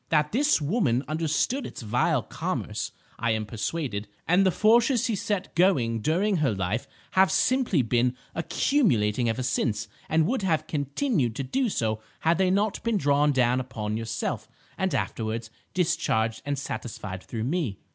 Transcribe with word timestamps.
That 0.09 0.31
this 0.31 0.59
woman 0.59 1.03
understood 1.07 1.63
its 1.63 1.83
vile 1.83 2.23
commerce, 2.23 2.91
I 3.19 3.33
am 3.33 3.45
persuaded, 3.45 4.07
and 4.27 4.43
the 4.43 4.49
forces 4.49 5.03
she 5.05 5.15
set 5.15 5.53
going 5.53 5.99
during 5.99 6.37
her 6.37 6.51
life 6.55 6.87
have 7.11 7.31
simply 7.31 7.83
been 7.83 8.17
accumulating 8.33 9.29
ever 9.29 9.43
since, 9.43 9.87
and 10.09 10.25
would 10.25 10.41
have 10.41 10.65
continued 10.65 11.35
to 11.35 11.43
do 11.43 11.69
so 11.69 12.01
had 12.21 12.39
they 12.39 12.49
not 12.49 12.81
been 12.81 12.97
drawn 12.97 13.31
down 13.31 13.59
upon 13.59 13.95
yourself, 13.95 14.49
and 14.75 14.95
afterwards 14.95 15.51
discharged 15.75 16.41
and 16.47 16.57
satisfied 16.57 17.21
through 17.21 17.43
me. 17.43 17.77